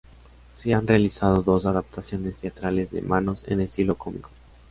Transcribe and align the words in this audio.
Se 0.55 0.73
han 0.73 0.87
realizado 0.87 1.43
dos 1.43 1.67
adaptaciones 1.67 2.37
teatrales 2.37 2.89
de 2.89 3.03
"Manos" 3.03 3.45
en 3.47 3.61
estilo 3.61 3.93
cómico. 3.93 4.31